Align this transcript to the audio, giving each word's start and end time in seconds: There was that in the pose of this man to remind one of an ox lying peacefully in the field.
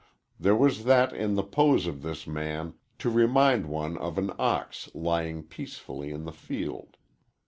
There 0.39 0.55
was 0.55 0.85
that 0.85 1.13
in 1.13 1.35
the 1.35 1.43
pose 1.43 1.85
of 1.85 2.01
this 2.01 2.25
man 2.25 2.73
to 2.97 3.07
remind 3.07 3.67
one 3.67 3.99
of 3.99 4.17
an 4.17 4.31
ox 4.39 4.89
lying 4.95 5.43
peacefully 5.43 6.09
in 6.09 6.23
the 6.23 6.31
field. 6.33 6.97